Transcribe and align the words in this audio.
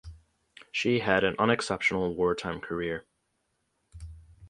She 0.71 1.01
had 1.01 1.23
an 1.23 1.35
unexceptional 1.37 2.15
wartime 2.15 2.59
career. 2.59 3.05